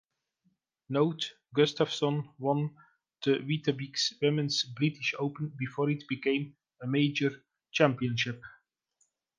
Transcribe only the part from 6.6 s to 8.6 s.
a major championship.